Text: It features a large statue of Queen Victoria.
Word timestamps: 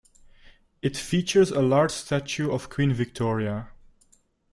It 0.81 0.97
features 0.97 1.51
a 1.51 1.61
large 1.61 1.91
statue 1.91 2.49
of 2.51 2.71
Queen 2.71 2.91
Victoria. 2.91 3.69